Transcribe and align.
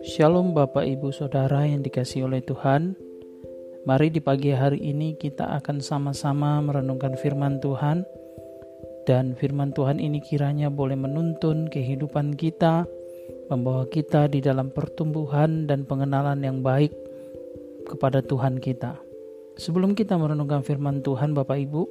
Shalom 0.00 0.56
Bapak 0.56 0.88
Ibu 0.88 1.12
Saudara 1.12 1.68
yang 1.68 1.84
dikasih 1.84 2.24
oleh 2.24 2.40
Tuhan. 2.40 2.96
Mari 3.84 4.08
di 4.08 4.24
pagi 4.24 4.48
hari 4.56 4.80
ini 4.80 5.12
kita 5.20 5.60
akan 5.60 5.84
sama-sama 5.84 6.64
merenungkan 6.64 7.20
firman 7.20 7.60
Tuhan. 7.60 8.08
Dan 9.04 9.36
firman 9.36 9.76
Tuhan 9.76 10.00
ini 10.00 10.24
kiranya 10.24 10.72
boleh 10.72 10.96
menuntun 10.96 11.68
kehidupan 11.68 12.32
kita 12.32 12.88
Membawa 13.52 13.84
kita 13.92 14.32
di 14.32 14.40
dalam 14.40 14.72
pertumbuhan 14.72 15.68
dan 15.68 15.84
pengenalan 15.84 16.40
yang 16.40 16.64
baik 16.64 16.96
kepada 17.84 18.24
Tuhan 18.24 18.56
kita. 18.56 18.96
Sebelum 19.60 19.92
kita 19.92 20.16
merenungkan 20.16 20.64
firman 20.64 21.04
Tuhan 21.04 21.36
Bapak 21.36 21.60
Ibu 21.60 21.82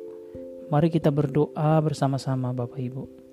Mari 0.73 0.89
kita 0.89 1.13
berdoa 1.13 1.77
bersama-sama 1.85 2.49
Bapak 2.57 2.81
Ibu 2.81 3.28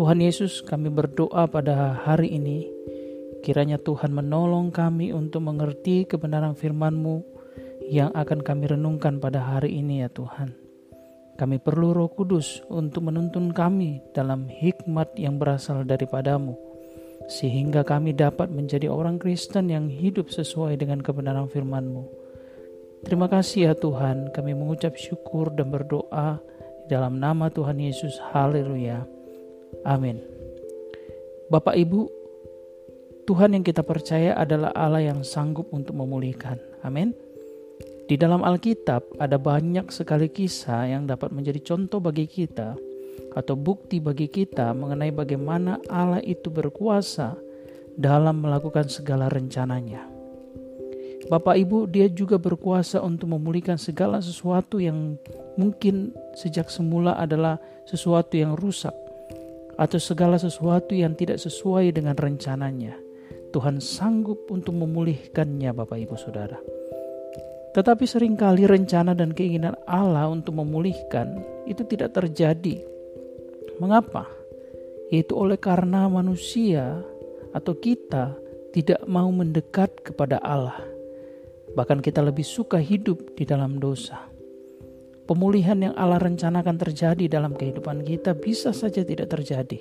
Tuhan 0.00 0.16
Yesus 0.24 0.64
kami 0.64 0.88
berdoa 0.88 1.44
pada 1.44 1.92
hari 1.92 2.32
ini 2.32 2.64
Kiranya 3.44 3.76
Tuhan 3.76 4.16
menolong 4.16 4.72
kami 4.72 5.12
untuk 5.12 5.44
mengerti 5.44 6.08
kebenaran 6.08 6.56
firman-Mu 6.56 7.20
yang 7.84 8.08
akan 8.16 8.40
kami 8.40 8.72
renungkan 8.72 9.20
pada 9.20 9.44
hari 9.44 9.76
ini 9.76 10.00
ya 10.00 10.08
Tuhan. 10.08 10.56
Kami 11.36 11.60
perlu 11.60 11.92
roh 11.92 12.08
kudus 12.08 12.64
untuk 12.72 13.12
menuntun 13.12 13.52
kami 13.52 14.00
dalam 14.16 14.48
hikmat 14.48 15.20
yang 15.20 15.36
berasal 15.36 15.84
daripadamu. 15.84 16.56
Sehingga 17.28 17.84
kami 17.84 18.16
dapat 18.16 18.48
menjadi 18.48 18.88
orang 18.88 19.20
Kristen 19.20 19.68
yang 19.68 19.92
hidup 19.92 20.32
sesuai 20.32 20.80
dengan 20.80 21.04
kebenaran 21.04 21.52
firman-Mu. 21.52 22.08
Terima 23.04 23.28
kasih 23.28 23.68
ya 23.68 23.72
Tuhan, 23.76 24.32
kami 24.32 24.56
mengucap 24.56 24.96
syukur 24.96 25.52
dan 25.52 25.68
berdoa 25.68 26.40
dalam 26.88 27.20
nama 27.20 27.52
Tuhan 27.52 27.76
Yesus. 27.76 28.16
Haleluya. 28.32 29.19
Amin. 29.84 30.20
Bapak 31.50 31.74
Ibu, 31.74 32.20
Tuhan 33.24 33.54
yang 33.54 33.64
kita 33.64 33.86
percaya 33.86 34.36
adalah 34.36 34.74
Allah 34.74 35.06
yang 35.14 35.22
sanggup 35.22 35.70
untuk 35.70 35.96
memulihkan. 35.96 36.58
Amin. 36.82 37.14
Di 38.10 38.18
dalam 38.18 38.42
Alkitab 38.42 39.22
ada 39.22 39.38
banyak 39.38 39.86
sekali 39.94 40.26
kisah 40.26 40.90
yang 40.90 41.06
dapat 41.06 41.30
menjadi 41.30 41.62
contoh 41.62 42.02
bagi 42.02 42.26
kita 42.26 42.74
atau 43.38 43.54
bukti 43.54 44.02
bagi 44.02 44.26
kita 44.26 44.74
mengenai 44.74 45.14
bagaimana 45.14 45.78
Allah 45.86 46.18
itu 46.18 46.50
berkuasa 46.50 47.38
dalam 47.94 48.42
melakukan 48.42 48.90
segala 48.90 49.30
rencananya. 49.30 50.10
Bapak 51.30 51.54
Ibu, 51.54 51.86
dia 51.86 52.10
juga 52.10 52.42
berkuasa 52.42 52.98
untuk 52.98 53.30
memulihkan 53.30 53.78
segala 53.78 54.18
sesuatu 54.18 54.82
yang 54.82 55.14
mungkin 55.54 56.10
sejak 56.34 56.66
semula 56.66 57.14
adalah 57.14 57.62
sesuatu 57.86 58.34
yang 58.34 58.58
rusak 58.58 58.90
atau 59.80 59.96
segala 59.96 60.36
sesuatu 60.36 60.92
yang 60.92 61.16
tidak 61.16 61.40
sesuai 61.40 61.96
dengan 61.96 62.12
rencananya. 62.12 63.00
Tuhan 63.50 63.80
sanggup 63.80 64.46
untuk 64.52 64.76
memulihkannya 64.76 65.72
Bapak 65.72 65.96
Ibu 65.96 66.14
Saudara. 66.20 66.60
Tetapi 67.70 68.04
sering 68.04 68.36
kali 68.36 68.68
rencana 68.68 69.16
dan 69.16 69.32
keinginan 69.32 69.74
Allah 69.88 70.28
untuk 70.28 70.60
memulihkan 70.60 71.40
itu 71.64 71.82
tidak 71.88 72.14
terjadi. 72.14 72.82
Mengapa? 73.80 74.28
Yaitu 75.10 75.34
oleh 75.34 75.58
karena 75.58 76.06
manusia 76.06 77.02
atau 77.50 77.74
kita 77.74 78.36
tidak 78.70 79.02
mau 79.10 79.26
mendekat 79.34 79.90
kepada 80.04 80.38
Allah. 80.38 80.78
Bahkan 81.74 82.02
kita 82.02 82.22
lebih 82.22 82.46
suka 82.46 82.78
hidup 82.78 83.34
di 83.34 83.42
dalam 83.42 83.82
dosa. 83.82 84.29
Pemulihan 85.30 85.78
yang 85.78 85.94
Allah 85.94 86.18
rencanakan 86.18 86.74
terjadi 86.74 87.30
dalam 87.30 87.54
kehidupan 87.54 88.02
kita 88.02 88.34
bisa 88.34 88.74
saja 88.74 89.06
tidak 89.06 89.30
terjadi. 89.30 89.78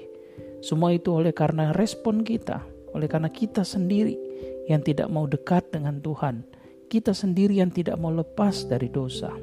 Semua 0.61 0.93
itu 0.93 1.09
oleh 1.09 1.33
karena 1.33 1.73
respon 1.73 2.21
kita 2.21 2.61
oleh 2.93 3.09
karena 3.09 3.33
kita 3.33 3.65
sendiri 3.65 4.13
yang 4.69 4.85
tidak 4.85 5.09
mau 5.09 5.25
dekat 5.25 5.65
dengan 5.73 5.97
Tuhan, 6.05 6.45
kita 6.85 7.17
sendiri 7.17 7.57
yang 7.57 7.73
tidak 7.73 7.97
mau 7.97 8.13
lepas 8.13 8.69
dari 8.69 8.93
dosa. 8.93 9.33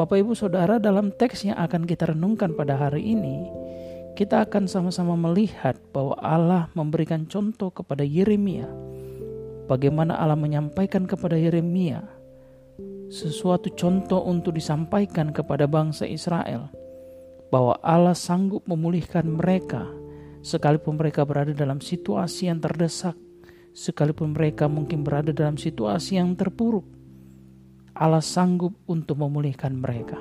Bapak 0.00 0.16
Ibu 0.16 0.32
Saudara, 0.32 0.80
dalam 0.80 1.12
teks 1.12 1.44
yang 1.44 1.60
akan 1.60 1.84
kita 1.84 2.16
renungkan 2.16 2.56
pada 2.56 2.80
hari 2.80 3.04
ini, 3.04 3.52
kita 4.16 4.48
akan 4.48 4.64
sama-sama 4.64 5.12
melihat 5.12 5.76
bahwa 5.92 6.16
Allah 6.24 6.72
memberikan 6.72 7.28
contoh 7.28 7.68
kepada 7.68 8.00
Yeremia. 8.00 8.64
Bagaimana 9.68 10.16
Allah 10.16 10.40
menyampaikan 10.40 11.04
kepada 11.04 11.36
Yeremia 11.36 12.19
sesuatu 13.10 13.74
contoh 13.74 14.22
untuk 14.22 14.54
disampaikan 14.54 15.34
kepada 15.34 15.66
bangsa 15.66 16.06
Israel 16.06 16.70
bahwa 17.50 17.74
Allah 17.82 18.14
sanggup 18.14 18.62
memulihkan 18.70 19.26
mereka 19.26 19.82
sekalipun 20.40 20.96
mereka 20.96 21.26
berada 21.26 21.52
dalam 21.52 21.82
situasi 21.82 22.48
yang 22.48 22.62
terdesak, 22.62 23.18
sekalipun 23.76 24.32
mereka 24.32 24.70
mungkin 24.70 25.04
berada 25.04 25.34
dalam 25.34 25.60
situasi 25.60 26.16
yang 26.16 26.32
terpuruk, 26.38 26.84
Allah 27.92 28.24
sanggup 28.24 28.72
untuk 28.88 29.20
memulihkan 29.20 29.76
mereka. 29.76 30.16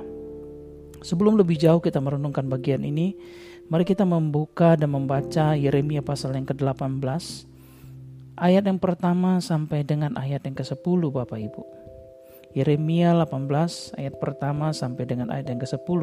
Sebelum 1.00 1.40
lebih 1.40 1.56
jauh 1.56 1.80
kita 1.80 2.04
merenungkan 2.04 2.52
bagian 2.52 2.84
ini, 2.84 3.16
mari 3.72 3.88
kita 3.88 4.04
membuka 4.04 4.76
dan 4.76 4.92
membaca 4.92 5.56
Yeremia 5.56 6.04
pasal 6.04 6.36
yang 6.36 6.44
ke-18, 6.44 7.00
ayat 8.36 8.64
yang 8.68 8.82
pertama 8.84 9.40
sampai 9.40 9.88
dengan 9.88 10.20
ayat 10.20 10.44
yang 10.44 10.60
ke-10 10.60 11.00
Bapak 11.08 11.40
Ibu. 11.40 11.79
Yeremia 12.58 13.14
18 13.14 13.94
ayat 14.02 14.18
pertama 14.18 14.74
sampai 14.74 15.06
dengan 15.06 15.30
ayat 15.30 15.54
yang 15.54 15.62
ke-10. 15.62 16.02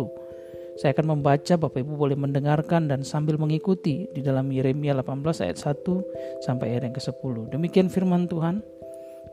Saya 0.79 0.95
akan 0.95 1.19
membaca, 1.19 1.55
Bapak 1.59 1.83
Ibu 1.83 1.99
boleh 1.99 2.15
mendengarkan 2.15 2.87
dan 2.87 3.03
sambil 3.03 3.35
mengikuti 3.35 4.07
di 4.15 4.21
dalam 4.23 4.55
Yeremia 4.55 4.95
18 4.95 5.43
ayat 5.43 5.59
1 5.59 6.47
sampai 6.47 6.67
ayat 6.71 6.83
yang 6.87 6.95
ke-10. 6.95 7.35
Demikian 7.51 7.89
firman 7.91 8.31
Tuhan. 8.31 8.63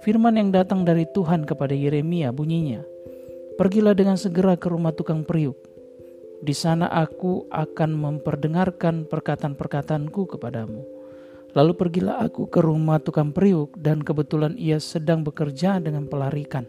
Firman 0.01 0.41
yang 0.41 0.49
datang 0.49 0.83
dari 0.83 1.05
Tuhan 1.13 1.45
kepada 1.45 1.71
Yeremia 1.71 2.33
bunyinya, 2.33 2.81
Pergilah 3.53 3.93
dengan 3.93 4.17
segera 4.17 4.57
ke 4.57 4.65
rumah 4.65 4.91
tukang 4.97 5.21
periuk. 5.21 5.55
Di 6.41 6.51
sana 6.51 6.89
aku 6.89 7.45
akan 7.53 7.93
memperdengarkan 7.93 9.05
perkataan-perkataanku 9.05 10.33
kepadamu. 10.33 10.81
Lalu 11.53 11.71
pergilah 11.77 12.25
aku 12.25 12.49
ke 12.49 12.59
rumah 12.59 12.97
tukang 12.97 13.29
periuk 13.29 13.77
dan 13.77 14.01
kebetulan 14.01 14.57
ia 14.57 14.81
sedang 14.81 15.21
bekerja 15.21 15.77
dengan 15.77 16.09
pelarikan 16.09 16.65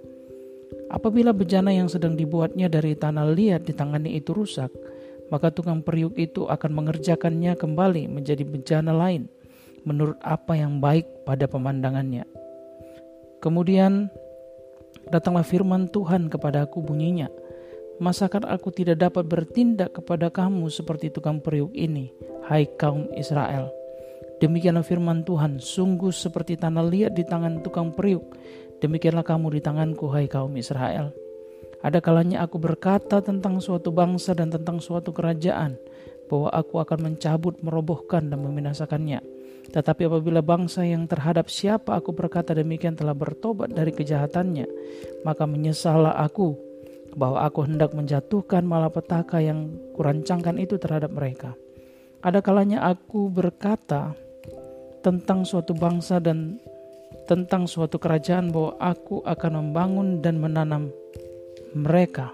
Apabila 0.93 1.35
bejana 1.35 1.75
yang 1.75 1.91
sedang 1.91 2.15
dibuatnya 2.15 2.71
dari 2.71 2.95
tanah 2.95 3.27
liat 3.35 3.67
di 3.67 3.73
tangannya 3.75 4.15
itu 4.15 4.31
rusak, 4.31 4.71
maka 5.33 5.51
tukang 5.51 5.81
periuk 5.83 6.15
itu 6.21 6.47
akan 6.47 6.71
mengerjakannya 6.71 7.57
kembali 7.57 8.07
menjadi 8.07 8.45
bejana 8.45 8.93
lain 8.93 9.27
menurut 9.85 10.17
apa 10.25 10.57
yang 10.57 10.81
baik 10.81 11.27
pada 11.29 11.45
pemandangannya. 11.51 12.25
Kemudian 13.41 14.09
datanglah 15.13 15.45
firman 15.45 15.91
Tuhan 15.93 16.33
kepadaku 16.33 16.81
bunyinya, 16.81 17.29
Masakan 18.03 18.43
aku 18.51 18.75
tidak 18.75 19.07
dapat 19.07 19.23
bertindak 19.31 19.95
kepada 19.95 20.27
kamu 20.27 20.67
seperti 20.67 21.15
tukang 21.15 21.39
periuk 21.39 21.71
ini, 21.79 22.11
hai 22.51 22.67
kaum 22.75 23.07
Israel? 23.15 23.71
Demikianlah 24.43 24.83
firman 24.83 25.23
Tuhan, 25.23 25.63
sungguh 25.63 26.11
seperti 26.11 26.59
tanah 26.59 26.83
liat 26.83 27.15
di 27.15 27.23
tangan 27.23 27.63
tukang 27.63 27.95
periuk, 27.95 28.35
Demikianlah 28.85 29.25
kamu 29.25 29.57
di 29.57 29.61
tanganku, 29.65 30.13
hai 30.13 30.29
kaum 30.29 30.53
Israel. 30.61 31.09
Ada 31.81 32.05
kalanya 32.05 32.45
aku 32.45 32.61
berkata 32.61 33.25
tentang 33.25 33.57
suatu 33.57 33.89
bangsa 33.89 34.37
dan 34.37 34.53
tentang 34.53 34.77
suatu 34.77 35.09
kerajaan, 35.09 35.81
bahwa 36.29 36.53
aku 36.53 36.85
akan 36.85 36.99
mencabut, 37.09 37.57
merobohkan, 37.65 38.29
dan 38.29 38.45
membinasakannya. 38.45 39.25
Tetapi 39.73 40.05
apabila 40.05 40.45
bangsa 40.45 40.85
yang 40.85 41.09
terhadap 41.09 41.49
siapa 41.49 41.97
aku 41.97 42.13
berkata 42.13 42.53
demikian 42.53 42.93
telah 42.93 43.17
bertobat 43.17 43.73
dari 43.73 43.89
kejahatannya, 43.89 44.69
maka 45.25 45.49
menyesallah 45.49 46.21
aku 46.21 46.53
bahwa 47.17 47.41
aku 47.41 47.65
hendak 47.65 47.97
menjatuhkan 47.97 48.69
malapetaka 48.69 49.41
yang 49.41 49.73
kurancangkan 49.97 50.61
itu 50.61 50.77
terhadap 50.77 51.09
mereka. 51.09 51.57
Ada 52.21 52.45
kalanya 52.45 52.85
aku 52.85 53.33
berkata 53.33 54.13
tentang 55.01 55.49
suatu 55.49 55.73
bangsa 55.73 56.21
dan 56.21 56.61
tentang 57.25 57.65
suatu 57.65 57.97
kerajaan 57.97 58.53
bahwa 58.53 58.77
aku 58.81 59.25
akan 59.25 59.53
membangun 59.61 60.21
dan 60.21 60.37
menanam 60.41 60.93
mereka. 61.73 62.33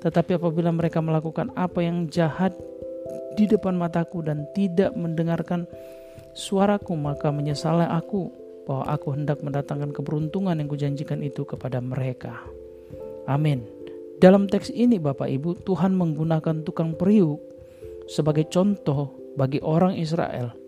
Tetapi 0.00 0.40
apabila 0.40 0.72
mereka 0.72 1.04
melakukan 1.04 1.52
apa 1.56 1.84
yang 1.84 2.08
jahat 2.08 2.56
di 3.36 3.44
depan 3.48 3.76
mataku 3.76 4.24
dan 4.24 4.48
tidak 4.56 4.92
mendengarkan 4.96 5.68
suaraku, 6.32 6.96
maka 6.96 7.28
menyesalnya 7.32 7.92
aku 7.92 8.32
bahwa 8.68 8.84
aku 8.86 9.08
hendak 9.16 9.40
mendatangkan 9.40 9.90
keberuntungan 9.90 10.56
yang 10.56 10.68
kujanjikan 10.68 11.20
itu 11.24 11.44
kepada 11.44 11.80
mereka. 11.80 12.40
Amin. 13.28 13.64
Dalam 14.20 14.46
teks 14.46 14.68
ini 14.68 15.00
Bapak 15.00 15.32
Ibu, 15.32 15.64
Tuhan 15.64 15.96
menggunakan 15.96 16.60
tukang 16.60 16.92
periuk 16.92 17.40
sebagai 18.04 18.48
contoh 18.52 19.16
bagi 19.36 19.64
orang 19.64 19.96
Israel 19.96 20.59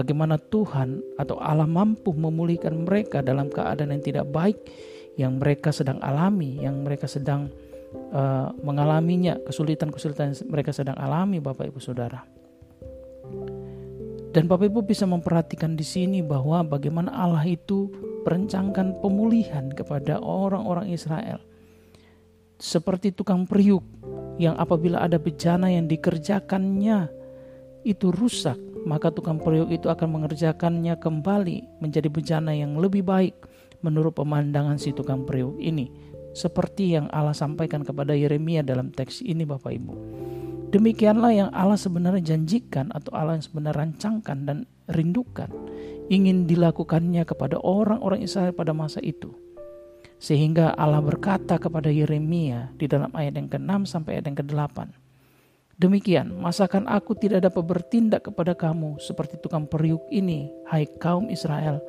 bagaimana 0.00 0.40
Tuhan 0.40 1.04
atau 1.20 1.36
Allah 1.36 1.68
mampu 1.68 2.16
memulihkan 2.16 2.88
mereka 2.88 3.20
dalam 3.20 3.52
keadaan 3.52 3.92
yang 3.92 4.00
tidak 4.00 4.26
baik 4.32 4.56
yang 5.20 5.36
mereka 5.36 5.68
sedang 5.68 6.00
alami, 6.00 6.56
yang 6.64 6.80
mereka 6.80 7.04
sedang 7.04 7.52
uh, 8.16 8.48
mengalaminya, 8.64 9.36
kesulitan-kesulitan 9.44 10.32
yang 10.32 10.38
mereka 10.48 10.72
sedang 10.72 10.96
alami, 10.96 11.44
Bapak 11.44 11.68
Ibu 11.68 11.80
Saudara. 11.82 12.24
Dan 14.30 14.46
Bapak 14.48 14.72
Ibu 14.72 14.86
bisa 14.86 15.04
memperhatikan 15.04 15.76
di 15.76 15.84
sini 15.84 16.24
bahwa 16.24 16.64
bagaimana 16.64 17.12
Allah 17.12 17.44
itu 17.44 17.92
merencangkan 18.24 19.02
pemulihan 19.04 19.68
kepada 19.74 20.22
orang-orang 20.22 20.88
Israel. 20.88 21.42
Seperti 22.56 23.12
tukang 23.12 23.44
periuk 23.44 23.82
yang 24.40 24.56
apabila 24.56 25.02
ada 25.04 25.20
bencana 25.20 25.68
yang 25.68 25.90
dikerjakannya 25.90 27.10
itu 27.82 28.12
rusak, 28.12 28.69
maka 28.88 29.12
tukang 29.12 29.40
periuk 29.40 29.68
itu 29.72 29.88
akan 29.88 30.20
mengerjakannya 30.20 30.96
kembali 30.96 31.82
menjadi 31.84 32.08
bencana 32.08 32.56
yang 32.56 32.76
lebih 32.80 33.04
baik 33.04 33.36
menurut 33.84 34.16
pemandangan 34.16 34.76
si 34.76 34.92
tukang 34.92 35.24
periuk 35.24 35.56
ini. 35.60 35.88
Seperti 36.30 36.94
yang 36.94 37.10
Allah 37.10 37.34
sampaikan 37.34 37.82
kepada 37.82 38.14
Yeremia 38.14 38.62
dalam 38.62 38.94
teks 38.94 39.20
ini 39.26 39.42
Bapak 39.42 39.72
Ibu. 39.74 39.94
Demikianlah 40.70 41.32
yang 41.34 41.50
Allah 41.50 41.74
sebenarnya 41.74 42.22
janjikan 42.34 42.94
atau 42.94 43.10
Allah 43.10 43.42
yang 43.42 43.44
sebenarnya 43.44 43.90
rancangkan 43.90 44.38
dan 44.46 44.58
rindukan 44.86 45.50
ingin 46.06 46.46
dilakukannya 46.46 47.26
kepada 47.26 47.58
orang-orang 47.58 48.22
Israel 48.22 48.54
pada 48.54 48.70
masa 48.70 49.02
itu. 49.02 49.34
Sehingga 50.22 50.70
Allah 50.78 51.02
berkata 51.02 51.58
kepada 51.58 51.90
Yeremia 51.90 52.70
di 52.78 52.86
dalam 52.86 53.10
ayat 53.16 53.34
yang 53.40 53.48
ke-6 53.50 53.90
sampai 53.90 54.20
ayat 54.20 54.30
yang 54.30 54.38
ke-8. 54.38 55.09
Demikian, 55.80 56.36
masakan 56.36 56.84
aku 56.84 57.16
tidak 57.16 57.48
dapat 57.48 57.64
bertindak 57.64 58.28
kepada 58.28 58.52
kamu 58.52 59.00
seperti 59.00 59.40
tukang 59.40 59.64
periuk 59.64 60.04
ini, 60.12 60.52
hai 60.68 60.84
kaum 60.84 61.32
Israel. 61.32 61.80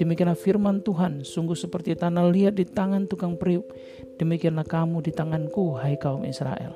Demikianlah 0.00 0.32
firman 0.32 0.80
Tuhan, 0.80 1.28
sungguh 1.28 1.52
seperti 1.52 1.92
tanah 1.92 2.24
liat 2.32 2.56
di 2.56 2.64
tangan 2.64 3.04
tukang 3.04 3.36
periuk, 3.36 3.68
demikianlah 4.16 4.64
kamu 4.64 5.04
di 5.04 5.12
tanganku, 5.12 5.76
hai 5.76 6.00
kaum 6.00 6.24
Israel. 6.24 6.72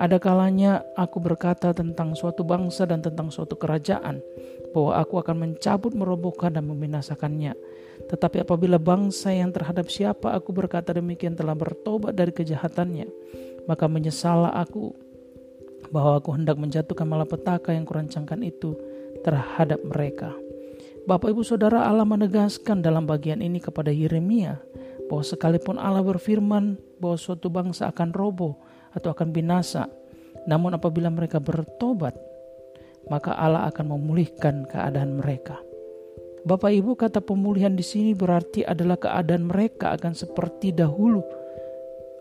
Ada 0.00 0.16
kalanya 0.16 0.80
aku 0.96 1.20
berkata 1.20 1.76
tentang 1.76 2.16
suatu 2.16 2.48
bangsa 2.48 2.88
dan 2.88 3.04
tentang 3.04 3.28
suatu 3.28 3.60
kerajaan, 3.60 4.24
bahwa 4.72 4.96
aku 5.04 5.20
akan 5.20 5.36
mencabut, 5.36 5.92
merobohkan, 5.92 6.56
dan 6.56 6.64
membinasakannya. 6.64 7.52
Tetapi 8.08 8.48
apabila 8.48 8.80
bangsa 8.80 9.36
yang 9.36 9.52
terhadap 9.52 9.92
siapa 9.92 10.32
aku 10.32 10.56
berkata 10.56 10.96
demikian 10.96 11.36
telah 11.36 11.52
bertobat 11.52 12.16
dari 12.16 12.32
kejahatannya, 12.32 13.04
maka 13.68 13.84
menyesalah 13.84 14.56
aku 14.56 15.09
bahwa 15.90 16.22
aku 16.22 16.34
hendak 16.34 16.56
menjatuhkan 16.56 17.06
malapetaka 17.06 17.74
yang 17.74 17.86
kurancangkan 17.86 18.40
itu 18.46 18.78
terhadap 19.26 19.82
mereka. 19.82 20.32
Bapak 21.04 21.34
ibu 21.34 21.42
saudara 21.42 21.86
Allah 21.86 22.06
menegaskan 22.06 22.82
dalam 22.82 23.04
bagian 23.06 23.42
ini 23.42 23.58
kepada 23.58 23.90
Yeremia 23.90 24.62
bahwa 25.10 25.24
sekalipun 25.26 25.76
Allah 25.76 26.06
berfirman 26.06 26.78
bahwa 27.02 27.18
suatu 27.18 27.50
bangsa 27.50 27.90
akan 27.90 28.14
roboh, 28.14 28.54
atau 28.94 29.14
akan 29.14 29.30
binasa. 29.30 29.86
Namun 30.48 30.78
apabila 30.78 31.12
mereka 31.12 31.38
bertobat, 31.38 32.16
maka 33.10 33.34
Allah 33.36 33.68
akan 33.70 33.96
memulihkan 33.98 34.66
keadaan 34.66 35.20
mereka. 35.20 35.58
Bapak 36.40 36.72
Ibu 36.72 36.96
kata 36.96 37.20
pemulihan 37.20 37.76
di 37.76 37.84
sini 37.84 38.16
berarti 38.16 38.64
adalah 38.64 38.96
keadaan 38.96 39.44
mereka 39.44 39.92
akan 39.92 40.16
seperti 40.16 40.72
dahulu 40.72 41.20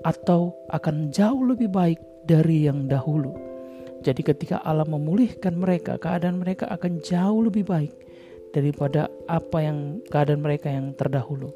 atau 0.04 0.52
akan 0.68 1.08
jauh 1.16 1.48
lebih 1.48 1.72
baik 1.72 2.00
dari 2.28 2.68
yang 2.68 2.92
dahulu. 2.92 3.49
Jadi 4.00 4.22
ketika 4.24 4.64
Allah 4.64 4.88
memulihkan 4.88 5.60
mereka, 5.60 6.00
keadaan 6.00 6.40
mereka 6.40 6.72
akan 6.72 7.04
jauh 7.04 7.44
lebih 7.44 7.68
baik 7.68 7.94
daripada 8.56 9.12
apa 9.28 9.58
yang 9.62 10.00
keadaan 10.08 10.42
mereka 10.42 10.72
yang 10.72 10.96
terdahulu. 10.96 11.52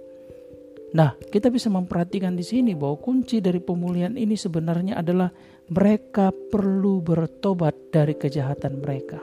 Nah, 0.93 1.17
kita 1.17 1.49
bisa 1.49 1.73
memperhatikan 1.73 2.37
di 2.37 2.45
sini 2.45 2.77
bahwa 2.77 3.01
kunci 3.01 3.41
dari 3.41 3.57
pemulihan 3.57 4.13
ini 4.13 4.37
sebenarnya 4.37 5.01
adalah 5.01 5.33
mereka 5.73 6.29
perlu 6.29 7.01
bertobat 7.01 7.89
dari 7.89 8.13
kejahatan 8.13 8.77
mereka. 8.77 9.17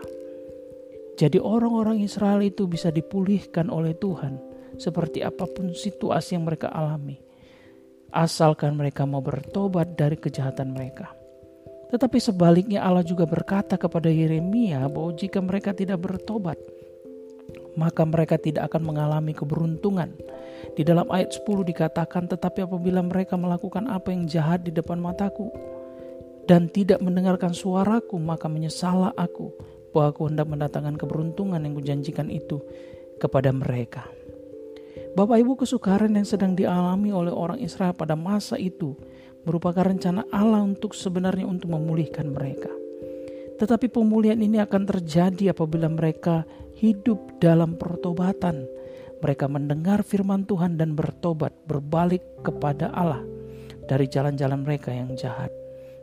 Jadi 1.15 1.39
orang-orang 1.39 2.03
Israel 2.03 2.43
itu 2.43 2.67
bisa 2.67 2.91
dipulihkan 2.91 3.71
oleh 3.71 3.95
Tuhan 3.95 4.41
seperti 4.81 5.21
apa 5.21 5.47
pun 5.47 5.77
situasi 5.77 6.35
yang 6.35 6.49
mereka 6.49 6.73
alami. 6.73 7.21
Asalkan 8.11 8.75
mereka 8.75 9.07
mau 9.07 9.23
bertobat 9.23 9.95
dari 9.95 10.19
kejahatan 10.19 10.75
mereka. 10.75 11.20
Tetapi 11.91 12.19
sebaliknya 12.23 12.87
Allah 12.87 13.03
juga 13.03 13.27
berkata 13.27 13.75
kepada 13.75 14.07
Yeremia 14.07 14.87
bahwa 14.87 15.11
jika 15.19 15.43
mereka 15.43 15.75
tidak 15.75 15.99
bertobat, 15.99 16.55
maka 17.75 18.07
mereka 18.07 18.39
tidak 18.39 18.71
akan 18.71 18.95
mengalami 18.95 19.35
keberuntungan. 19.35 20.15
Di 20.79 20.87
dalam 20.87 21.11
ayat 21.11 21.35
10 21.35 21.67
dikatakan, 21.67 22.31
"Tetapi 22.31 22.63
apabila 22.63 23.03
mereka 23.03 23.35
melakukan 23.35 23.91
apa 23.91 24.15
yang 24.15 24.31
jahat 24.31 24.63
di 24.63 24.71
depan 24.71 25.03
mataku 25.03 25.51
dan 26.47 26.71
tidak 26.71 27.03
mendengarkan 27.03 27.51
suaraku, 27.51 28.23
maka 28.23 28.47
menyesalah 28.47 29.11
aku 29.19 29.51
bahwa 29.91 30.15
aku 30.15 30.23
hendak 30.31 30.47
mendatangkan 30.47 30.95
keberuntungan 30.95 31.59
yang 31.59 31.75
kujanjikan 31.75 32.31
itu 32.31 32.63
kepada 33.19 33.51
mereka." 33.51 34.07
Bapak 35.11 35.43
Ibu 35.43 35.59
kesukaran 35.59 36.15
yang 36.15 36.27
sedang 36.27 36.55
dialami 36.55 37.11
oleh 37.11 37.35
orang 37.35 37.59
Israel 37.59 37.99
pada 37.99 38.15
masa 38.15 38.55
itu 38.55 38.95
merupakan 39.45 39.85
rencana 39.85 40.27
Allah 40.33 40.61
untuk 40.61 40.93
sebenarnya 40.93 41.49
untuk 41.49 41.73
memulihkan 41.73 42.33
mereka. 42.33 42.71
Tetapi 43.61 43.93
pemulihan 43.93 44.41
ini 44.41 44.57
akan 44.57 44.89
terjadi 44.89 45.53
apabila 45.53 45.89
mereka 45.93 46.49
hidup 46.81 47.41
dalam 47.45 47.77
pertobatan. 47.77 48.65
Mereka 49.21 49.53
mendengar 49.53 50.01
firman 50.01 50.49
Tuhan 50.49 50.81
dan 50.81 50.97
bertobat, 50.97 51.53
berbalik 51.69 52.25
kepada 52.41 52.89
Allah 52.97 53.21
dari 53.85 54.09
jalan-jalan 54.09 54.65
mereka 54.65 54.97
yang 54.97 55.13
jahat. 55.13 55.53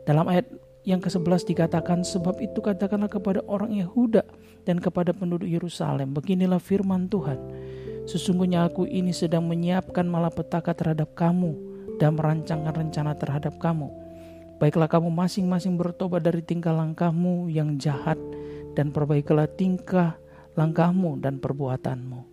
Dalam 0.06 0.30
ayat 0.30 0.46
yang 0.86 1.02
ke-11 1.02 1.50
dikatakan, 1.50 2.06
sebab 2.06 2.38
itu 2.38 2.62
katakanlah 2.62 3.10
kepada 3.10 3.42
orang 3.50 3.74
Yehuda 3.74 4.22
dan 4.62 4.78
kepada 4.78 5.10
penduduk 5.10 5.50
Yerusalem, 5.50 6.14
beginilah 6.14 6.62
firman 6.62 7.10
Tuhan. 7.10 7.42
Sesungguhnya 8.06 8.70
aku 8.70 8.86
ini 8.86 9.10
sedang 9.10 9.50
menyiapkan 9.50 10.06
malapetaka 10.06 10.78
terhadap 10.78 11.10
kamu 11.18 11.67
dan 11.98 12.14
merancangkan 12.14 12.74
rencana 12.74 13.12
terhadap 13.18 13.58
kamu 13.58 13.90
Baiklah 14.58 14.90
kamu 14.90 15.14
masing-masing 15.14 15.78
bertobat 15.78 16.26
dari 16.26 16.42
tingkah 16.42 16.74
langkahmu 16.74 17.46
yang 17.46 17.78
jahat 17.78 18.18
dan 18.74 18.90
perbaikilah 18.90 19.46
tingkah 19.54 20.18
langkahmu 20.58 21.22
dan 21.22 21.38
perbuatanmu. 21.38 22.26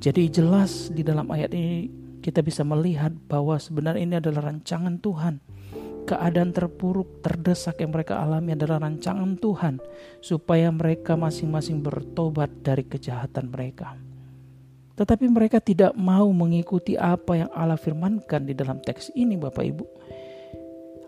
Jadi 0.00 0.32
jelas 0.32 0.88
di 0.88 1.04
dalam 1.04 1.28
ayat 1.28 1.52
ini 1.52 1.92
kita 2.24 2.40
bisa 2.40 2.64
melihat 2.64 3.12
bahwa 3.28 3.60
sebenarnya 3.60 4.00
ini 4.00 4.16
adalah 4.16 4.48
rancangan 4.48 4.96
Tuhan. 4.96 5.44
Keadaan 6.08 6.56
terpuruk, 6.56 7.20
terdesak 7.20 7.84
yang 7.84 7.92
mereka 7.92 8.16
alami 8.16 8.56
adalah 8.56 8.80
rancangan 8.88 9.36
Tuhan 9.36 9.76
supaya 10.24 10.72
mereka 10.72 11.20
masing-masing 11.20 11.84
bertobat 11.84 12.48
dari 12.64 12.88
kejahatan 12.88 13.52
mereka. 13.52 14.07
Tetapi 14.98 15.30
mereka 15.30 15.62
tidak 15.62 15.94
mau 15.94 16.26
mengikuti 16.34 16.98
apa 16.98 17.46
yang 17.46 17.50
Allah 17.54 17.78
firmankan 17.78 18.50
di 18.50 18.52
dalam 18.52 18.82
teks 18.82 19.14
ini 19.14 19.38
Bapak 19.38 19.62
Ibu 19.62 19.84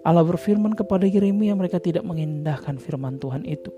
Allah 0.00 0.25
berfirman 0.25 0.73
kepada 0.73 1.04
Yeremia 1.04 1.52
mereka 1.52 1.76
tidak 1.76 2.09
mengindahkan 2.09 2.80
firman 2.80 3.20
Tuhan 3.20 3.44
itu. 3.44 3.68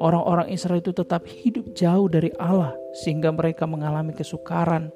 Orang-orang 0.00 0.48
Israel 0.48 0.80
itu 0.80 0.94
tetap 0.94 1.26
hidup 1.28 1.74
jauh 1.76 2.08
dari 2.08 2.30
Allah 2.40 2.72
sehingga 3.02 3.34
mereka 3.34 3.66
mengalami 3.68 4.16
kesukaran 4.16 4.88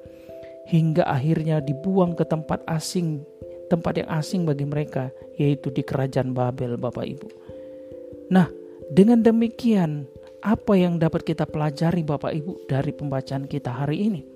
hingga 0.65 1.05
akhirnya 1.05 1.61
dibuang 1.61 2.17
ke 2.17 2.25
tempat 2.25 2.63
asing, 2.65 3.21
tempat 3.69 4.01
yang 4.01 4.09
asing 4.09 4.47
bagi 4.47 4.65
mereka 4.65 5.13
yaitu 5.37 5.69
di 5.69 5.85
kerajaan 5.85 6.33
Babel 6.33 6.79
Bapak 6.79 7.05
Ibu. 7.05 7.27
Nah, 8.33 8.49
dengan 8.89 9.21
demikian 9.21 10.09
apa 10.41 10.73
yang 10.73 10.97
dapat 10.97 11.21
kita 11.27 11.45
pelajari 11.45 12.01
Bapak 12.01 12.31
Ibu 12.33 12.65
dari 12.65 12.95
pembacaan 12.95 13.45
kita 13.45 13.75
hari 13.75 14.09
ini? 14.09 14.34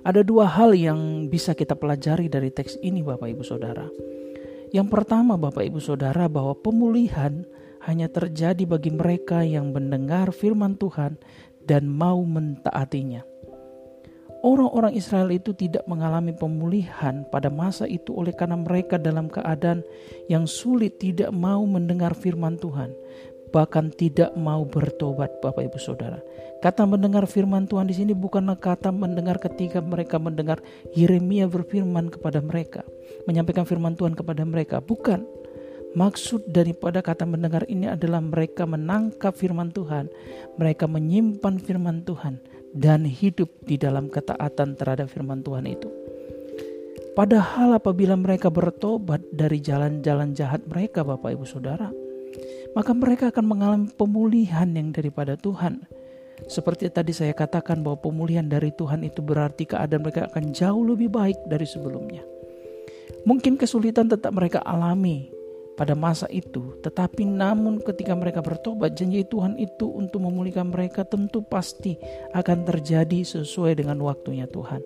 Ada 0.00 0.24
dua 0.24 0.48
hal 0.48 0.72
yang 0.72 1.28
bisa 1.28 1.52
kita 1.52 1.76
pelajari 1.76 2.32
dari 2.32 2.48
teks 2.48 2.80
ini 2.80 3.04
Bapak 3.04 3.36
Ibu 3.36 3.44
Saudara. 3.44 3.84
Yang 4.72 4.88
pertama, 4.88 5.36
Bapak 5.36 5.60
Ibu 5.60 5.76
Saudara, 5.76 6.24
bahwa 6.24 6.56
pemulihan 6.56 7.44
hanya 7.84 8.08
terjadi 8.08 8.64
bagi 8.64 8.88
mereka 8.96 9.44
yang 9.44 9.76
mendengar 9.76 10.32
firman 10.32 10.80
Tuhan 10.80 11.20
dan 11.68 11.84
mau 11.84 12.16
mentaatinya. 12.24 13.28
Orang-orang 14.40 14.96
Israel 14.96 15.28
itu 15.36 15.52
tidak 15.52 15.84
mengalami 15.84 16.32
pemulihan 16.32 17.28
pada 17.28 17.52
masa 17.52 17.84
itu 17.84 18.16
oleh 18.16 18.32
karena 18.32 18.56
mereka 18.56 18.96
dalam 18.96 19.28
keadaan 19.28 19.84
yang 20.32 20.48
sulit 20.48 20.96
tidak 20.96 21.28
mau 21.28 21.60
mendengar 21.68 22.16
firman 22.16 22.56
Tuhan, 22.56 22.88
bahkan 23.50 23.90
tidak 23.90 24.34
mau 24.38 24.62
bertobat 24.66 25.42
Bapak 25.42 25.66
Ibu 25.70 25.78
Saudara. 25.78 26.18
Kata 26.60 26.84
mendengar 26.84 27.24
firman 27.24 27.64
Tuhan 27.64 27.88
di 27.88 27.96
sini 27.96 28.12
bukanlah 28.12 28.58
kata 28.58 28.92
mendengar 28.92 29.40
ketika 29.40 29.80
mereka 29.80 30.20
mendengar 30.20 30.60
Yeremia 30.92 31.48
berfirman 31.48 32.12
kepada 32.12 32.44
mereka, 32.44 32.84
menyampaikan 33.24 33.64
firman 33.64 33.96
Tuhan 33.96 34.12
kepada 34.12 34.44
mereka, 34.44 34.78
bukan. 34.78 35.24
Maksud 35.90 36.54
daripada 36.54 37.02
kata 37.02 37.26
mendengar 37.26 37.66
ini 37.66 37.90
adalah 37.90 38.22
mereka 38.22 38.62
menangkap 38.62 39.34
firman 39.34 39.74
Tuhan, 39.74 40.06
mereka 40.54 40.86
menyimpan 40.86 41.58
firman 41.58 42.06
Tuhan 42.06 42.38
dan 42.70 43.02
hidup 43.02 43.50
di 43.66 43.74
dalam 43.74 44.06
ketaatan 44.06 44.78
terhadap 44.78 45.10
firman 45.10 45.42
Tuhan 45.42 45.66
itu. 45.66 45.90
Padahal 47.18 47.74
apabila 47.74 48.14
mereka 48.14 48.54
bertobat 48.54 49.18
dari 49.34 49.58
jalan-jalan 49.58 50.30
jahat 50.30 50.62
mereka 50.70 51.02
Bapak 51.02 51.34
Ibu 51.34 51.42
Saudara, 51.42 51.90
maka 52.74 52.92
mereka 52.94 53.34
akan 53.34 53.46
mengalami 53.46 53.88
pemulihan 53.94 54.68
yang 54.72 54.94
daripada 54.94 55.34
Tuhan. 55.34 55.86
Seperti 56.48 56.88
tadi 56.88 57.12
saya 57.12 57.36
katakan 57.36 57.84
bahwa 57.84 58.00
pemulihan 58.00 58.46
dari 58.48 58.72
Tuhan 58.72 59.04
itu 59.04 59.20
berarti 59.20 59.68
keadaan 59.68 60.02
mereka 60.06 60.30
akan 60.32 60.56
jauh 60.56 60.82
lebih 60.86 61.12
baik 61.12 61.36
dari 61.44 61.68
sebelumnya. 61.68 62.24
Mungkin 63.28 63.60
kesulitan 63.60 64.08
tetap 64.08 64.32
mereka 64.32 64.64
alami 64.64 65.28
pada 65.76 65.92
masa 65.92 66.24
itu, 66.32 66.80
tetapi 66.80 67.28
namun 67.28 67.80
ketika 67.84 68.16
mereka 68.16 68.40
bertobat, 68.40 68.96
janji 68.96 69.24
Tuhan 69.28 69.60
itu 69.60 69.88
untuk 69.88 70.24
memulihkan 70.24 70.72
mereka 70.72 71.04
tentu 71.04 71.44
pasti 71.44 72.00
akan 72.32 72.64
terjadi 72.64 73.20
sesuai 73.24 73.80
dengan 73.80 74.00
waktunya 74.00 74.48
Tuhan. 74.48 74.80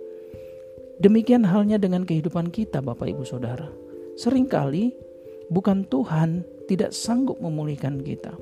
Demikian 1.03 1.43
halnya 1.47 1.79
dengan 1.79 2.07
kehidupan 2.07 2.55
kita, 2.55 2.79
Bapak 2.79 3.11
Ibu 3.11 3.27
Saudara. 3.27 3.67
Seringkali 4.15 4.95
bukan 5.51 5.83
Tuhan 5.91 6.47
tidak 6.71 6.97
sanggup 6.97 7.41
memulihkan 7.41 8.01
kita, 8.01 8.33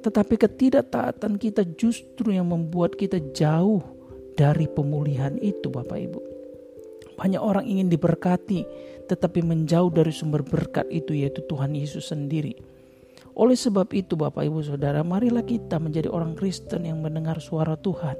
tetapi 0.00 0.40
ketidaktaatan 0.40 1.36
kita 1.36 1.64
justru 1.76 2.32
yang 2.32 2.48
membuat 2.48 2.96
kita 2.96 3.20
jauh 3.36 3.84
dari 4.36 4.64
pemulihan 4.64 5.36
itu, 5.36 5.68
Bapak 5.68 5.98
Ibu. 6.00 6.20
Banyak 7.20 7.42
orang 7.42 7.68
ingin 7.68 7.92
diberkati, 7.92 8.64
tetapi 9.04 9.44
menjauh 9.44 9.92
dari 9.92 10.08
sumber 10.08 10.40
berkat 10.40 10.88
itu, 10.88 11.12
yaitu 11.12 11.44
Tuhan 11.44 11.76
Yesus 11.76 12.08
sendiri. 12.08 12.56
Oleh 13.36 13.56
sebab 13.56 13.92
itu, 13.92 14.16
Bapak, 14.16 14.48
Ibu, 14.48 14.64
Saudara, 14.64 15.04
marilah 15.04 15.44
kita 15.44 15.76
menjadi 15.76 16.08
orang 16.08 16.32
Kristen 16.32 16.88
yang 16.88 17.04
mendengar 17.04 17.36
suara 17.44 17.76
Tuhan, 17.76 18.16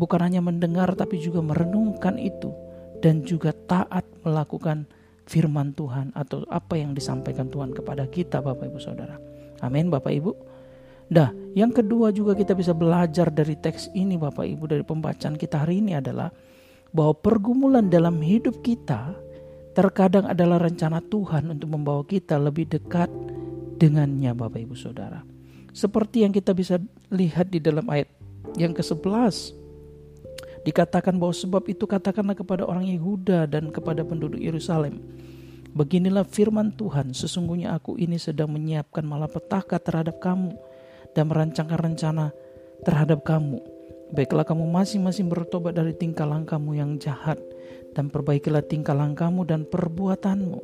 bukan 0.00 0.20
hanya 0.24 0.40
mendengar, 0.40 0.96
tapi 0.96 1.20
juga 1.20 1.44
merenungkan 1.44 2.16
itu, 2.16 2.56
dan 3.04 3.20
juga 3.20 3.52
taat 3.52 4.08
melakukan 4.24 4.88
firman 5.26 5.74
Tuhan 5.74 6.14
atau 6.14 6.46
apa 6.48 6.78
yang 6.78 6.94
disampaikan 6.94 7.50
Tuhan 7.50 7.74
kepada 7.74 8.06
kita, 8.06 8.38
Bapak, 8.38 8.70
Ibu, 8.70 8.78
Saudara. 8.78 9.18
Amin, 9.60 9.90
Bapak, 9.90 10.14
Ibu. 10.14 10.32
Nah, 11.10 11.30
yang 11.54 11.70
kedua 11.70 12.10
juga 12.10 12.34
kita 12.34 12.54
bisa 12.54 12.74
belajar 12.74 13.30
dari 13.30 13.54
teks 13.54 13.94
ini 13.94 14.18
Bapak 14.18 14.42
Ibu 14.42 14.64
dari 14.66 14.82
pembacaan 14.82 15.38
kita 15.38 15.62
hari 15.62 15.78
ini 15.78 15.94
adalah 15.94 16.34
bahwa 16.90 17.14
pergumulan 17.14 17.86
dalam 17.86 18.18
hidup 18.18 18.58
kita 18.62 19.14
terkadang 19.76 20.26
adalah 20.26 20.58
rencana 20.58 20.98
Tuhan 21.04 21.52
untuk 21.52 21.68
membawa 21.70 22.02
kita 22.02 22.40
lebih 22.40 22.66
dekat 22.66 23.06
dengannya 23.78 24.34
Bapak 24.34 24.66
Ibu 24.66 24.74
Saudara. 24.74 25.22
Seperti 25.76 26.24
yang 26.24 26.32
kita 26.32 26.56
bisa 26.56 26.80
lihat 27.12 27.52
di 27.52 27.60
dalam 27.60 27.86
ayat 27.86 28.08
yang 28.56 28.72
ke-11 28.72 29.65
dikatakan 30.66 31.14
bahwa 31.14 31.30
sebab 31.30 31.62
itu 31.70 31.86
katakanlah 31.86 32.34
kepada 32.34 32.66
orang 32.66 32.90
Yehuda 32.90 33.46
dan 33.46 33.70
kepada 33.70 34.02
penduduk 34.02 34.42
Yerusalem 34.42 34.98
Beginilah 35.76 36.24
firman 36.24 36.72
Tuhan, 36.72 37.12
sesungguhnya 37.12 37.76
aku 37.76 38.00
ini 38.00 38.16
sedang 38.16 38.48
menyiapkan 38.48 39.04
malapetaka 39.04 39.76
terhadap 39.76 40.24
kamu 40.24 40.56
dan 41.12 41.28
merancangkan 41.28 41.76
rencana 41.76 42.32
terhadap 42.80 43.20
kamu 43.28 43.60
Baiklah 44.06 44.46
kamu 44.46 44.70
masing-masing 44.70 45.26
bertobat 45.26 45.74
dari 45.74 45.90
tingkah 45.90 46.30
langkahmu 46.30 46.78
yang 46.78 46.94
jahat 47.02 47.42
dan 47.90 48.06
perbaikilah 48.06 48.62
tingkah 48.62 48.94
langkahmu 48.94 49.42
dan 49.42 49.66
perbuatanmu. 49.66 50.62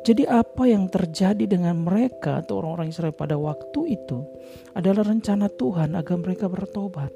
Jadi 0.00 0.24
apa 0.24 0.64
yang 0.64 0.88
terjadi 0.88 1.44
dengan 1.44 1.84
mereka 1.84 2.40
atau 2.40 2.64
orang-orang 2.64 2.88
Israel 2.88 3.12
pada 3.12 3.36
waktu 3.36 4.00
itu 4.00 4.24
adalah 4.72 5.04
rencana 5.04 5.52
Tuhan 5.52 5.92
agar 5.92 6.16
mereka 6.16 6.48
bertobat. 6.48 7.12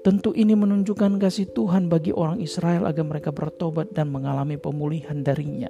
Tentu 0.00 0.32
ini 0.32 0.56
menunjukkan 0.56 1.20
kasih 1.20 1.52
Tuhan 1.52 1.92
bagi 1.92 2.08
orang 2.16 2.40
Israel 2.40 2.88
agar 2.88 3.04
mereka 3.04 3.36
bertobat 3.36 3.92
dan 3.92 4.08
mengalami 4.08 4.56
pemulihan 4.56 5.20
darinya. 5.20 5.68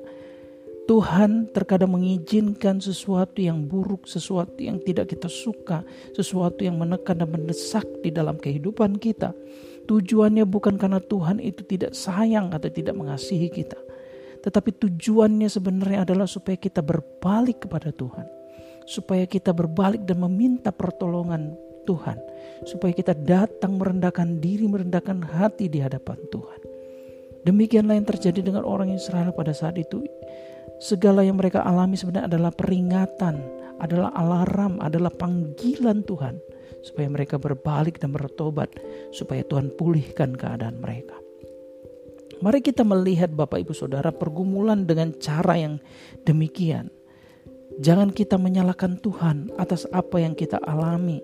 Tuhan 0.87 1.51
terkadang 1.51 1.99
mengizinkan 1.99 2.79
sesuatu 2.79 3.43
yang 3.43 3.67
buruk, 3.67 4.07
sesuatu 4.07 4.59
yang 4.59 4.79
tidak 4.83 5.11
kita 5.11 5.27
suka, 5.27 5.83
sesuatu 6.15 6.63
yang 6.63 6.79
menekan 6.79 7.19
dan 7.19 7.31
mendesak 7.31 7.87
di 8.03 8.15
dalam 8.15 8.39
kehidupan 8.39 9.03
kita. 9.03 9.35
Tujuannya 9.91 10.47
bukan 10.47 10.79
karena 10.79 11.03
Tuhan 11.03 11.43
itu 11.43 11.67
tidak 11.67 11.99
sayang 11.99 12.55
atau 12.55 12.71
tidak 12.71 12.95
mengasihi 12.95 13.51
kita, 13.51 13.79
tetapi 14.47 14.79
tujuannya 14.79 15.51
sebenarnya 15.51 16.07
adalah 16.07 16.31
supaya 16.31 16.55
kita 16.55 16.87
berbalik 16.87 17.67
kepada 17.67 17.91
Tuhan, 17.91 18.27
supaya 18.87 19.27
kita 19.27 19.51
berbalik 19.51 20.07
dan 20.07 20.23
meminta 20.23 20.71
pertolongan 20.71 21.70
Tuhan, 21.91 22.19
supaya 22.71 22.95
kita 22.95 23.19
datang 23.19 23.83
merendahkan 23.83 24.39
diri, 24.39 24.71
merendahkan 24.71 25.27
hati 25.27 25.67
di 25.67 25.83
hadapan 25.83 26.23
Tuhan. 26.31 26.61
Demikianlah 27.43 27.99
yang 27.99 28.07
terjadi 28.07 28.47
dengan 28.47 28.63
orang 28.63 28.95
Israel 28.95 29.35
pada 29.35 29.51
saat 29.51 29.75
itu. 29.75 30.07
Segala 30.79 31.27
yang 31.27 31.37
mereka 31.37 31.67
alami 31.67 31.99
sebenarnya 31.99 32.31
adalah 32.31 32.53
peringatan, 32.55 33.37
adalah 33.83 34.15
alarm, 34.15 34.79
adalah 34.79 35.11
panggilan 35.11 36.07
Tuhan 36.07 36.39
supaya 36.81 37.09
mereka 37.13 37.37
berbalik 37.37 38.01
dan 38.01 38.13
bertobat, 38.13 38.73
supaya 39.13 39.45
Tuhan 39.45 39.73
pulihkan 39.77 40.33
keadaan 40.37 40.81
mereka. 40.81 41.17
Mari 42.41 42.65
kita 42.65 42.89
melihat 42.89 43.29
Bapak 43.37 43.61
Ibu 43.69 43.77
Saudara 43.77 44.09
pergumulan 44.09 44.89
dengan 44.89 45.13
cara 45.21 45.61
yang 45.61 45.77
demikian. 46.25 46.89
Jangan 47.85 48.13
kita 48.17 48.41
menyalahkan 48.41 48.97
Tuhan 49.05 49.53
atas 49.61 49.85
apa 49.93 50.25
yang 50.25 50.33
kita 50.33 50.57
alami. 50.65 51.21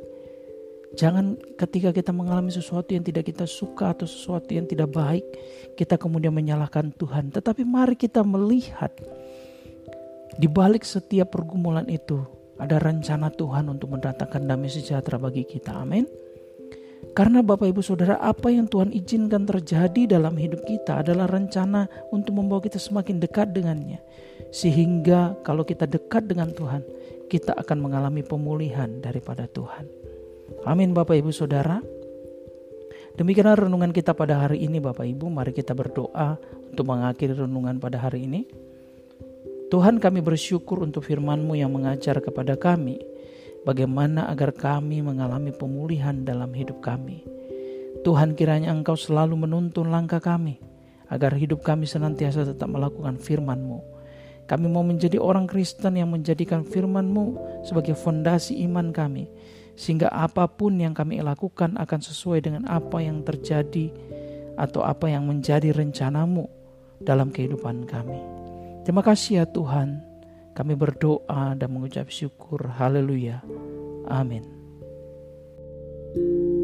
Jangan 0.97 1.37
ketika 1.61 1.93
kita 1.93 2.09
mengalami 2.09 2.49
sesuatu 2.49 2.97
yang 2.97 3.05
tidak 3.05 3.29
kita 3.29 3.45
suka 3.45 3.93
atau 3.93 4.09
sesuatu 4.09 4.49
yang 4.57 4.65
tidak 4.65 4.89
baik, 4.97 5.25
kita 5.77 6.01
kemudian 6.01 6.33
menyalahkan 6.33 6.89
Tuhan. 6.97 7.29
Tetapi 7.37 7.69
mari 7.69 8.01
kita 8.01 8.25
melihat 8.25 8.97
di 10.41 10.49
balik 10.49 10.89
setiap 10.89 11.37
pergumulan 11.37 11.85
itu, 11.93 12.25
ada 12.57 12.81
rencana 12.81 13.29
Tuhan 13.29 13.69
untuk 13.69 13.93
mendatangkan 13.93 14.49
damai 14.49 14.73
sejahtera 14.73 15.21
bagi 15.21 15.45
kita. 15.45 15.77
Amin. 15.77 16.09
Karena 17.13 17.45
Bapak 17.45 17.69
Ibu 17.69 17.85
Saudara, 17.85 18.17
apa 18.21 18.49
yang 18.49 18.65
Tuhan 18.69 18.93
izinkan 18.93 19.45
terjadi 19.45 20.17
dalam 20.17 20.37
hidup 20.37 20.65
kita 20.65 21.05
adalah 21.05 21.29
rencana 21.29 21.89
untuk 22.13 22.41
membawa 22.41 22.65
kita 22.65 22.81
semakin 22.81 23.21
dekat 23.21 23.53
dengannya. 23.53 24.01
Sehingga 24.49 25.37
kalau 25.45 25.65
kita 25.65 25.85
dekat 25.85 26.29
dengan 26.29 26.53
Tuhan, 26.57 26.85
kita 27.29 27.53
akan 27.57 27.79
mengalami 27.85 28.25
pemulihan 28.25 29.01
daripada 29.01 29.45
Tuhan. 29.49 30.06
Amin 30.67 30.91
Bapak 30.91 31.15
Ibu 31.15 31.31
Saudara. 31.31 31.79
Demikianlah 33.15 33.71
renungan 33.71 33.95
kita 33.95 34.19
pada 34.19 34.43
hari 34.43 34.67
ini 34.67 34.83
Bapak 34.83 35.07
Ibu. 35.07 35.31
Mari 35.31 35.55
kita 35.55 35.79
berdoa 35.79 36.35
untuk 36.43 36.91
mengakhiri 36.91 37.39
renungan 37.39 37.79
pada 37.79 38.03
hari 38.03 38.27
ini. 38.27 38.43
Tuhan 39.71 40.03
kami 40.03 40.27
bersyukur 40.27 40.83
untuk 40.83 41.07
firman-Mu 41.07 41.55
yang 41.55 41.71
mengajar 41.71 42.19
kepada 42.19 42.59
kami 42.59 42.99
bagaimana 43.63 44.27
agar 44.27 44.51
kami 44.51 45.07
mengalami 45.07 45.55
pemulihan 45.55 46.27
dalam 46.27 46.51
hidup 46.51 46.83
kami. 46.83 47.23
Tuhan 48.03 48.35
kiranya 48.35 48.75
Engkau 48.75 48.99
selalu 48.99 49.47
menuntun 49.47 49.87
langkah 49.87 50.19
kami 50.19 50.59
agar 51.07 51.39
hidup 51.39 51.63
kami 51.63 51.87
senantiasa 51.87 52.43
tetap 52.43 52.67
melakukan 52.67 53.23
firman-Mu. 53.23 53.95
Kami 54.51 54.67
mau 54.67 54.83
menjadi 54.83 55.23
orang 55.23 55.47
Kristen 55.47 55.95
yang 55.95 56.11
menjadikan 56.11 56.67
firman-Mu 56.67 57.39
sebagai 57.63 57.95
fondasi 57.95 58.59
iman 58.67 58.91
kami 58.91 59.31
sehingga 59.77 60.09
apa 60.09 60.49
pun 60.49 60.81
yang 60.81 60.97
kami 60.97 61.21
lakukan 61.21 61.77
akan 61.77 62.01
sesuai 62.01 62.43
dengan 62.43 62.65
apa 62.67 63.05
yang 63.05 63.23
terjadi 63.23 63.93
atau 64.57 64.81
apa 64.83 65.13
yang 65.13 65.29
menjadi 65.29 65.71
rencanamu 65.71 66.49
dalam 67.05 67.29
kehidupan 67.29 67.85
kami. 67.85 68.19
Terima 68.89 69.05
kasih 69.05 69.45
ya 69.45 69.47
Tuhan, 69.47 70.01
kami 70.57 70.73
berdoa 70.73 71.53
dan 71.55 71.69
mengucap 71.69 72.09
syukur. 72.09 72.65
Haleluya. 72.81 73.45
Amin. 74.09 74.57
thank 76.17 76.25
you 76.25 76.56